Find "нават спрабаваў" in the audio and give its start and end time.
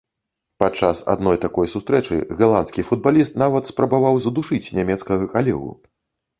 3.45-4.21